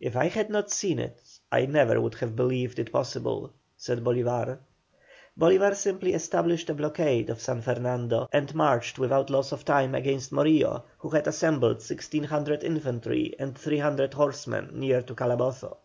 "If 0.00 0.16
I 0.18 0.26
had 0.28 0.50
not 0.50 0.70
seen 0.70 0.98
it, 0.98 1.18
I 1.50 1.64
never 1.64 1.98
would 1.98 2.16
have 2.16 2.36
believed 2.36 2.78
it 2.78 2.92
possible!" 2.92 3.54
said 3.74 4.04
Bolívar. 4.04 4.58
Bolívar 5.40 5.74
simply 5.74 6.12
established 6.12 6.68
a 6.68 6.74
blockade 6.74 7.30
of 7.30 7.40
San 7.40 7.62
Fernando, 7.62 8.28
and 8.34 8.54
marched 8.54 8.98
without 8.98 9.30
loss 9.30 9.52
of 9.52 9.64
time 9.64 9.94
against 9.94 10.30
Morillo, 10.30 10.82
who 10.98 11.08
had 11.08 11.26
assembled 11.26 11.76
1,600 11.78 12.64
infantry 12.64 13.34
and 13.38 13.56
300 13.56 14.12
horsemen 14.12 14.72
near 14.74 15.00
to 15.00 15.14
Calabozo. 15.14 15.78